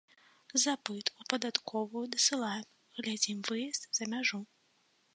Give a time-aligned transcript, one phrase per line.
[0.63, 2.67] Запыт у падатковую дасылаем,
[3.01, 4.39] глядзім выезд за мяжу.